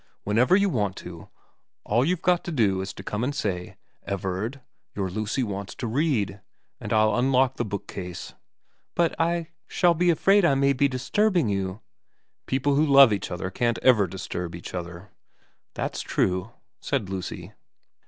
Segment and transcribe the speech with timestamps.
[0.23, 1.29] Whenever you want to,
[1.83, 3.77] all you've got to do is to come and say,"
[4.11, 4.59] Everard,
[4.95, 6.41] your Lucy wants to read,"
[6.79, 8.33] and I'll unlock the book case.''
[8.95, 11.81] But I shall be afraid I may be disturbing you.''
[12.47, 15.11] People who love each other can't ever disturb each other.''
[15.75, 16.49] That's true,'
[16.79, 17.53] said Lucy.